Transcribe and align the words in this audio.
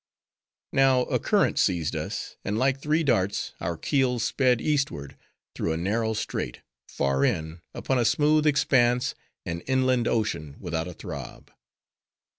Now, 0.73 1.01
a 1.01 1.19
current 1.19 1.59
seized 1.59 1.95
us, 1.95 2.35
and 2.43 2.57
like 2.57 2.81
three 2.81 3.03
darts, 3.03 3.53
our 3.59 3.77
keels 3.77 4.23
sped 4.23 4.59
eastward, 4.59 5.15
through 5.53 5.73
a 5.73 5.77
narrow 5.77 6.13
strait, 6.15 6.61
far 6.89 7.23
in, 7.23 7.61
upon 7.75 7.99
a 7.99 8.03
smooth 8.05 8.47
expanse, 8.47 9.13
an 9.45 9.61
inland 9.67 10.07
ocean, 10.07 10.55
without 10.59 10.87
a 10.87 10.95
throb. 10.95 11.51